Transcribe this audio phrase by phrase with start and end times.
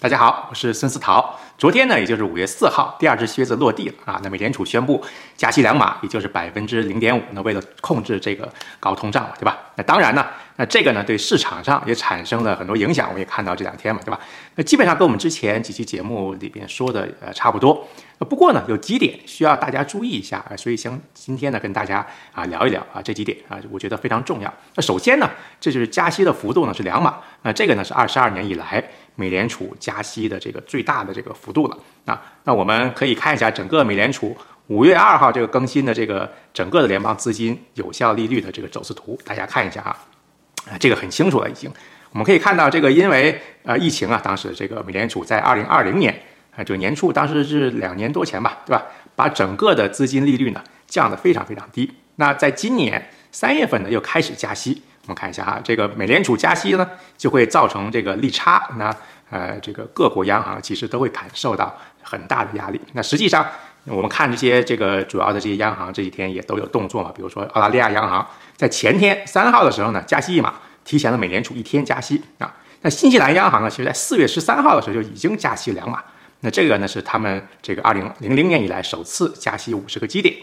[0.00, 1.36] 大家好，我是孙思陶。
[1.58, 4.20] 昨天呢，也就是五月四号，第二只靴子落地了啊。
[4.22, 5.04] 那美联储宣布
[5.36, 7.20] 加息两码，也就是百分之零点五。
[7.32, 8.48] 那为了控制这个
[8.78, 9.58] 高通胀嘛，对吧？
[9.74, 10.24] 那当然呢，
[10.54, 13.08] 那这个呢，对市场上也产生了很多影响。
[13.08, 14.20] 我们也看到这两天嘛，对吧？
[14.54, 17.84] 那基本上跟我们之前几期节目里边说的呃差不多。
[18.20, 20.54] 不过呢，有几点需要大家注意一下啊。
[20.56, 24.54] 所以想今天呢，跟大家啊聊一聊啊这几点啊，我觉得非常重要。
[24.76, 25.28] 那首先呢，
[25.60, 27.16] 这就是加息的幅度呢是两码。
[27.42, 28.88] 那这个呢是二十二年以来。
[29.18, 34.36] 美联储加息的这个最大的这个幅度了啊，那我们可以看一下整个美联储
[34.68, 39.90] 五月二号这个更新的这个整个的联邦资金有效利率的这个走势图，大家看一下啊，
[40.70, 41.68] 啊这个很清楚了已经，
[42.12, 46.14] 我们可以看到这个因为呃疫情啊，当时这个美联储在二零二零年
[46.54, 48.86] 啊这个年初，当时是两年多前吧，对吧？
[49.16, 54.80] 把整个的资金利率呢降得非常非常低，那在今年三月份呢又开始加息。
[55.08, 56.86] 我们看一下哈，这个美联储加息呢，
[57.16, 58.68] 就会造成这个利差。
[58.76, 58.94] 那
[59.30, 62.78] 呃，这个各国央行其实都会感受到很大的压力。
[62.92, 63.46] 那实际上，
[63.86, 67.10] 我们看这些这个主要的这些央行这几天也都有动作嘛。
[67.16, 70.52] 比如说澳大利亚央行在前天三号的时候呢，加息一码，
[70.84, 72.54] 提前了美联储一天加息啊。
[72.82, 76.04] 那新西兰央行呢，其实在四月十三号的时候就已经加息两码。
[76.40, 80.34] 那这个呢是他们这个二零零零年以来首次加息五十个基点。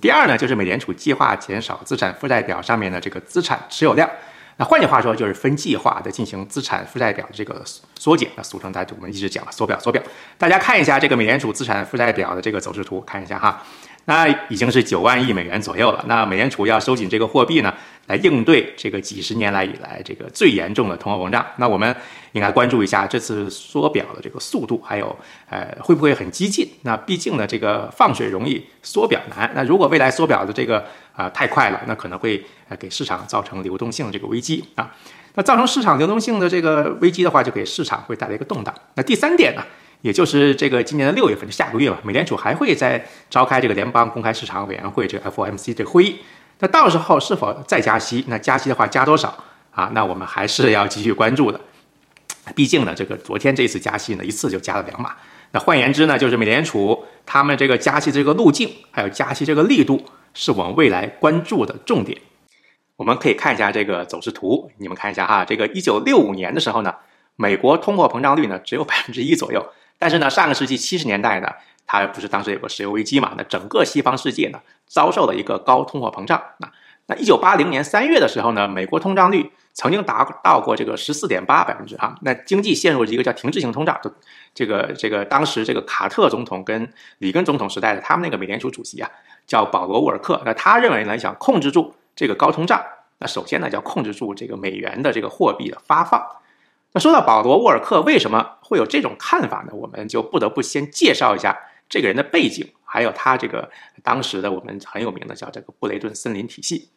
[0.00, 4.08] 第二呢，就是美联储计划减少资产负债表上面的这个资产持有量。
[4.56, 7.62] 那换句话说，就是分计划的进行资产负债表的这个
[7.98, 8.28] 缩减。
[8.36, 10.02] 那俗称大家我们一直讲缩表缩表。
[10.36, 13.62] 大家看一下这个美联储资产负债表的这个走势图，看一下哈。
[14.08, 16.02] 那已经是九万亿美元左右了。
[16.08, 17.72] 那美联储要收紧这个货币呢，
[18.06, 21.44] 来应对这个几十年来以来这个最严重的通货膨胀。
[21.56, 21.94] 那我们
[22.32, 25.14] 应该关注一下这次缩表的这个速度，还有
[25.50, 26.66] 呃会不会很激进？
[26.84, 29.50] 那毕竟呢，这个放水容易缩表难。
[29.54, 34.90] 那如果未来缩表的这个啊太快了，那可能会呃给市场造成流动性这个危机啊。
[35.34, 38.74] 那造成市场流动性的这个危机的话，就给市场会带来一个动荡。
[38.94, 39.62] 那第三点呢？
[40.00, 46.18] 也就是这个今年的六月份，下个月吧，美联储还会再召开这个联邦公开市场委员会这个 FOMC 这会议。
[46.60, 48.24] 那到时候是否再加息？
[48.28, 49.32] 那加息的话加多少
[49.72, 49.90] 啊？
[49.92, 51.60] 那我们还是要继续关注的。
[52.54, 55.14] 毕竟呢，这个昨天这次加息呢，一次就加了两码。
[55.50, 60.02] 那换言之呢，就是美联储他们这个加息这个路径，还有加息这个力度，
[60.34, 62.18] 是我们未来关注的重点。
[62.96, 66.94] 我们可以看一下这个走势图，你们看一下哈，这个一九六五年的时候呢，
[67.36, 69.64] 美国通货膨胀率呢只有百分之一左右。
[69.98, 71.48] 但是呢，上个世纪七十年代呢，
[71.86, 73.34] 它不是当时有个石油危机嘛？
[73.36, 76.40] 那整个西方世界呢，遭受了一个高通货膨胀。
[76.58, 76.70] 那
[77.06, 82.14] 那一九八零年三月的时候呢，美国通胀率曾经达到过这个十四点八百分之哈。
[82.20, 83.98] 那经济陷入一个叫停滞性通胀。
[84.54, 89.10] 这个这个当时这个卡特总统跟里根总统时代的他们那个美联储主席啊，
[89.46, 90.40] 叫保罗沃尔克。
[90.44, 92.84] 那他认为呢，想控制住这个高通胀，
[93.18, 96.22] 那首先呢，要控制住这个美元的这个货币的发放。
[96.92, 99.74] 那说到保罗·沃尔克为什么会有这种看法呢？
[99.74, 103.70] 我们就不得不先介绍一下这个人的背景，还有他这个
[104.02, 106.88] 当时的我们很有名的叫这个布雷顿森林体系。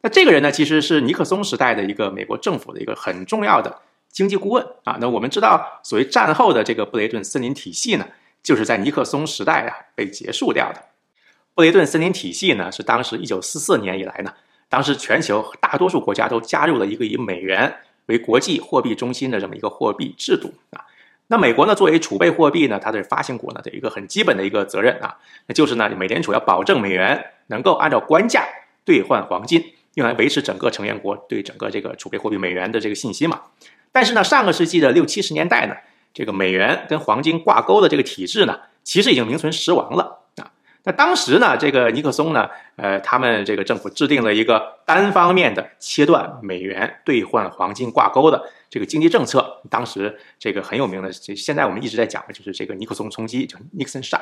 [0.00, 4.96] 那这个人呢，其实是尼克松时代的一个美国政府的一个很重要的经济顾问啊。
[4.98, 8.06] 那我们知道，所谓战后的这个布雷顿森林体系呢，
[8.42, 10.82] 就是在尼克松时代啊被结束掉的。
[11.54, 14.32] 布雷顿森林体系呢，是当时一九四四年以来呢，
[14.68, 17.74] 当时全球大多数国家都加入了一个以美元。
[18.06, 20.84] 为国际货币中心的这么一个货币制度啊，
[21.28, 25.16] 那美国呢作为储备货币呢，它的发行国呢的一个很基本的一个责任啊，
[25.46, 28.44] 那就是呢美联储要保证美元能够按照官价
[28.84, 29.64] 兑换黄金，
[29.94, 33.40] 用来维持整个成员国对整个这个储备货币美元的这个信心嘛。
[33.90, 35.74] 但是呢，上个世纪的六七十年代呢，
[36.12, 40.23] 这个美元跟黄金挂钩的这个体制呢，其实已经名存实亡了。
[40.86, 42.46] 那当时呢，这个尼克松呢，
[42.76, 49.62] 呃，他们这个政府制定了一个单方面的切断美元兑换黄金挂钩的这个经济政策。
[49.70, 54.20] 当时这个很有名的，这现在我们一直在讲的就是这个尼克松冲击，就 Nixon Shock。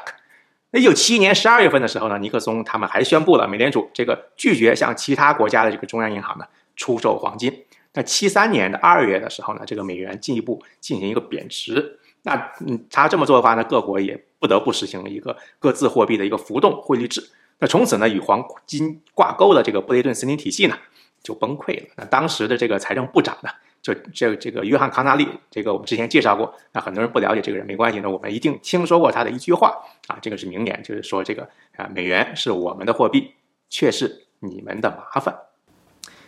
[0.70, 6.44] 那一九七一年十二月份的时候呢，尼克松他们还宣布了美联储这个拒绝向其他国家的这个中央银行呢
[6.76, 7.64] 出售黄金。
[7.94, 11.98] 那七三年的二月的时候呢，这个美元进一步进行一个贬值。
[12.22, 17.22] 那嗯，他这么做的话呢，各国也不得不实行一个各自货币的一个浮动汇率制。
[17.59, 20.77] 那从此呢，与黄金挂钩的这个布雷顿森林体系呢，
[21.22, 21.86] 就崩溃了。
[21.97, 26.54] 那当时的这个财政部长呢，就这这个约翰康纳利，这个我们之前介绍过。
[26.72, 29.77] 那很多人不了解这个人没关系，那我们一定听说过他的一句话
[30.09, 33.33] 啊，这个是名言，就是说这个啊，美元是我们的货币，
[33.68, 35.36] 却是你们的麻烦。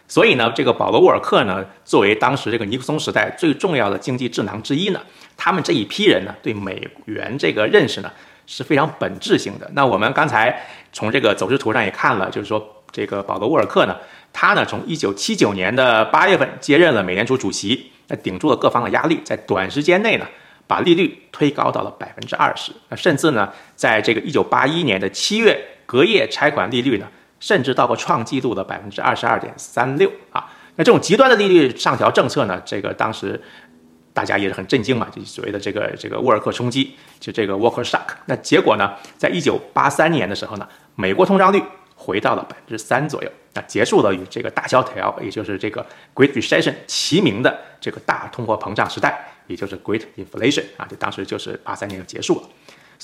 [0.07, 5.01] 所以呢，这个保罗·沃尔克呢，作为当时这个尼克松时代最重要的经济智囊之一呢，
[5.37, 8.13] 他们这一批人呢，对美元这个认识呢
[8.47, 9.69] 是非常本质性的。
[9.73, 13.97] 那我们刚才从这个走势图上也看了，就是说这个保罗·沃尔克呢，
[14.33, 20.27] 他呢从1979年的八月份接任了美联储主席，那顶住了各方的压力，在短时间内呢，
[20.67, 22.73] 把利率推高到了百分之二十。
[22.91, 27.09] 那甚至呢，在这个一九八一年的七月，隔夜拆款利率呢，
[27.45, 30.51] 甚至到过创纪录的百分之二十二点三六啊。
[30.77, 33.39] 那这种极端的利率上调政策呢，这个当时
[34.15, 38.15] 大家也是很震惊嘛，就所谓的这个这个沃尔克冲击，就这个 Walker Shock。
[38.25, 41.63] 那结果呢，在一九八三年的时候呢，美国通胀率
[41.95, 52.49] 回到了百分之三左右，那结束了与这个大萧条，也就是这个 Great Recession 齐名的这个大通货膨胀时代，也就是 Great Inflation 啊，就当时就是八三年就结束了。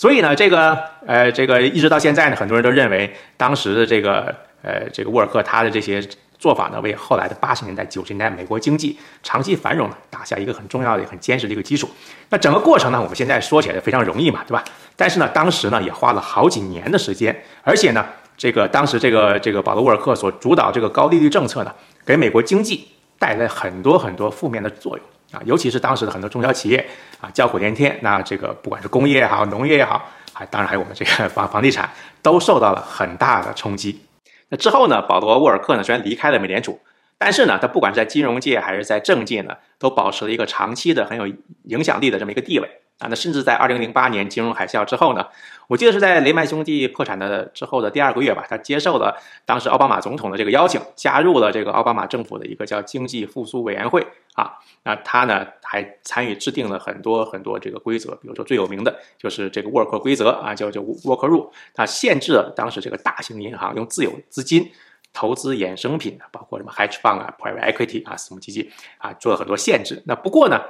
[0.01, 6.03] 所以呢，这个呃，这个一直到现在呢，很多人都认为当时的这个呃，这个沃尔克他的这些。
[6.39, 11.87] 做法呢，为后来的八十年代、九十年代美国经济长期繁荣呢打下一个很重要的、很坚实的一个基础。
[12.31, 14.65] 那整个过程呢，我们现在说起来非常容易嘛，对吧？
[14.97, 18.03] 但是呢，当时呢也花了好几年的时间，而且呢，
[18.39, 21.75] 这个当时这个这个保罗·沃尔克所主导这个高利率政策呢，
[22.07, 22.89] 给美国经济
[23.21, 25.07] 带来很多很多负面的作用
[25.39, 26.85] 啊，尤其是当时的很多中小企业
[27.21, 27.97] 啊，叫苦连天。
[28.01, 31.89] 那这个不管是工业也好，农业也好，还当然还有我们这个房房地产，
[32.23, 34.01] 都受到了很大的冲击。
[34.49, 35.03] 那之后呢？
[35.03, 35.83] 保罗·沃尔克呢？
[35.83, 36.81] 虽然离开了美联储，
[37.19, 41.33] 但是呢，他不管是在金融界还是在政界呢，都保持了一个长期的很有
[41.65, 42.69] 影响力的这么一个地位
[43.01, 43.09] 啊。
[43.09, 45.27] 那甚至在2008年金融海啸之后呢，
[45.67, 54.53] 我记得是在雷曼兄弟破产的之后的第二个月吧，他接受了当时奥巴马总统的这个邀请，加入了这个奥巴马政府的一个叫经济复苏委员会啊。
[54.83, 64.71] 那他呢还参与制定了很多很多这个规则，比如说最有名的就是这个沃克规则啊，叫叫沃克 rule，它限制了当时这个大型银行用自有资金
[65.13, 70.03] 投资衍生品，包括什么 hedge fund 啊、private equity 啊、私募基金啊，做了很多限制。
[70.07, 70.61] 那不过呢，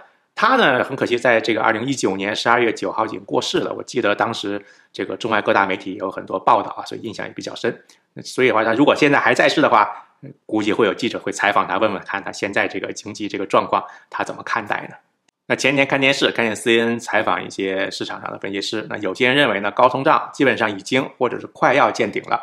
[0.40, 3.75] 他呢很可惜，在这个二零一九年十二月九号已经过世了。
[3.75, 7.78] 我记得当时这个中外各大媒体有很多报道啊，所以印象也比较深。
[8.25, 9.87] 所以的话，他如果现在还在世的话，
[10.46, 14.96] 估计会有记者会采访他，问问看他现在这个经济这个状况，他怎么看待呢？
[15.44, 22.40] 那前天看电视，看见 CN 采访一些市场上的分析师，那有些人认为呢，高通胀基本上已经或者是快要见顶了。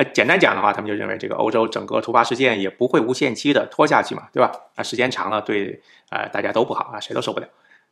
[0.00, 4.50] 那简单讲的话，他们就认为这个欧洲整个突发事件也不会无限期的拖下去嘛，对吧？
[4.76, 7.46] 那时间长了，对呃大家都不好啊，谁都受不了。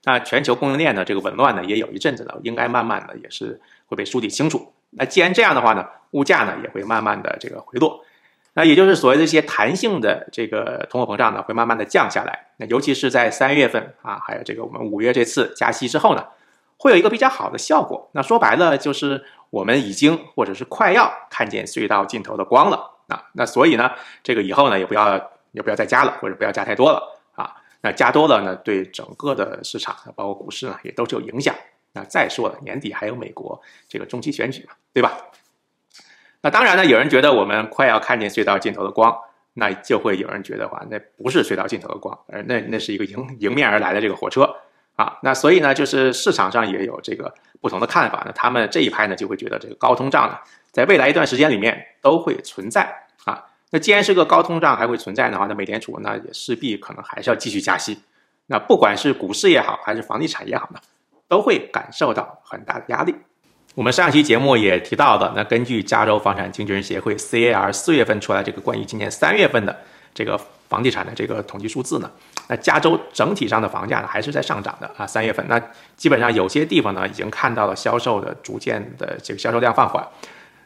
[0.05, 4.73] 那全球供应链的这个紊乱呢，也有一阵子了，应该慢慢的也是会被梳理清楚。
[4.93, 8.03] 那既然这样的话呢，物价呢也会慢慢的这个回落。
[8.55, 12.47] 那也就是所谓的一些弹性的这个通货膨胀呢，会慢慢的降下来。
[12.57, 16.25] 那尤其是在三月份啊，还有这个我们五月这次加息之后呢，
[16.79, 18.09] 会有一个比较好的效果。
[18.13, 23.25] 那说白了就是我们已经或者是快要看见隧道尽头的光了啊。
[23.33, 23.91] 那所以呢，
[24.23, 27.55] 这个以后呢也不要也不要再加了，或者不要加太多了啊。
[27.83, 31.55] 那加多了呢，对整个的市场包括股市呢也都是有影响。
[31.93, 35.19] 那再说了，年底还有美国这个中期选举嘛，对吧？
[36.41, 39.19] 那当然呢，有人觉得我们快要看见隧道尽头的光，
[39.55, 44.49] 那就会有人觉得话，那不是隧道尽头的光，而那那是一个迎迎面而来的这个火车
[44.99, 45.17] 啊。
[45.23, 48.23] 那所以呢，就是市场上也有这个不同的看法。
[48.27, 50.37] 那他们这一派呢，就会觉得这个高通胀呢，
[50.71, 52.83] 在未来一段时间里面都会存在
[53.25, 53.47] 啊。
[53.71, 57.99] 那既然是个高通胀还会存在的话，那美联储那也势必可能还是要继续加息。
[58.47, 60.81] 那不管是股市也好，还是房地产也好呢，
[61.29, 63.15] 都会感受到很大的压力。
[63.75, 69.79] 我们上期节目也提到的，那根据加州房产经纪人协会 CAR 四月份出来这个关于今年三月份的
[70.15, 72.11] 这个房地产的这个统计数字呢，
[72.49, 75.59] 那加州整体上的房价呢还是在上涨的啊，三月份那
[75.97, 80.07] 基本上有些地方呢已经看到了销售的逐渐的这个销售量放缓，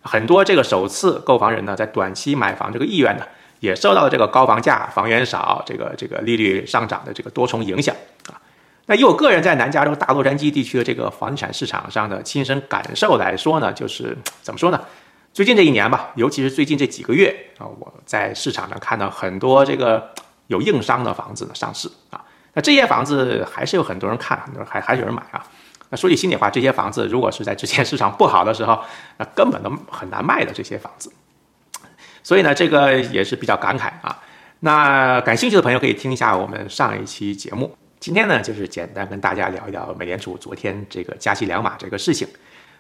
[0.02, 3.24] 很多这个首次购房人呢在短期买房这个意愿呢
[3.60, 7.94] 也受到了这个高房价、房源少、这个这个利率上涨的这个多重影响
[8.28, 8.34] 啊。
[8.86, 14.80] 那以我个人在南加州大洛杉矶地区的这个房地产市场上的亲身感受来说呢，就是怎么说呢？
[15.32, 20.12] 最近这一年吧，尤其是最近这几个月啊，我在市场上看到很多这个
[20.48, 22.22] 有硬伤的房子呢上市啊。
[22.52, 25.42] 那这些房子还是有很多人看，很多人还还有人买啊。
[25.88, 28.78] 那说句心里话，这些房子如果是在之前市场不好的时候，
[29.16, 31.10] 那根本都很难卖的这些房子。
[32.22, 34.20] 所以呢，这个也是比较感慨啊。
[34.60, 37.74] 那感兴趣的朋友可以听一下我们上一期节目。
[37.98, 42.28] 今天呢，就是简单跟大家聊一聊美联储昨天这个加息两码这个事情。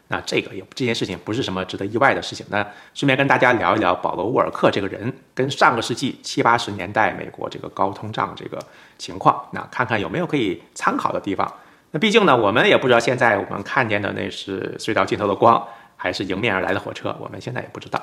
[0.08, 2.44] 那这个也这件事情不是什么值得意外的事情。
[2.50, 2.58] 那
[2.94, 8.58] 顺便跟大家聊一聊保罗·沃尔克这个人跟上个世纪七八十年代美国这个高通胀这个
[8.98, 11.50] 情况，那看看有没有可以参考的地方。
[11.92, 15.66] 那毕竟呢，我们也不知道现在我们看见的那是隧道尽头的光，
[15.96, 17.98] 还是迎面而来的火车，我们现在也不知道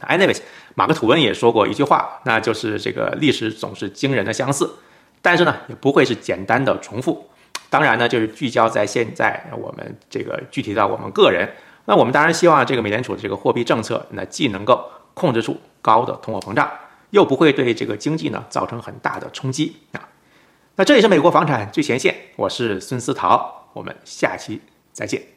[0.00, 0.08] 啊。
[0.08, 0.40] Anyways，
[0.74, 4.76] 马克吐温也说过一句话，那就是这个历史总是惊人的相似。
[5.22, 7.29] 但是呢，也不会是简单的重复。
[7.70, 11.48] 当然呢，就是聚焦在现在，我们这个具体到我们个人。
[11.86, 14.84] 那我们当然希望这个美联储的这个货币政策，那既能够
[15.14, 16.70] 控制住高的通货膨胀，
[17.10, 20.08] 又不会对这个经济呢造成很大的冲击啊。
[20.76, 24.60] 那这里是美国房产最前线，我是孙思陶，我们下期
[24.92, 25.30] 再见。